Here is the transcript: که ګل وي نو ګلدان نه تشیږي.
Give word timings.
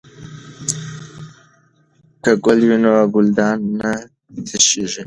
که 2.23 2.31
ګل 2.43 2.59
وي 2.67 2.77
نو 2.83 2.91
ګلدان 3.13 3.59
نه 3.79 3.91
تشیږي. 4.47 4.99